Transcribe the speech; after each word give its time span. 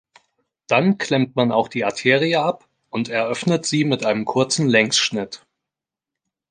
Dann 0.65 0.97
klemmt 0.97 1.35
man 1.35 1.51
auch 1.51 1.67
die 1.67 1.85
Arterie 1.85 2.37
ab 2.39 2.67
und 2.89 3.09
eröffnet 3.09 3.67
sie 3.67 3.83
mit 3.85 4.03
einem 4.03 4.25
kurzen 4.25 4.67
Längsschnitt. 4.67 5.45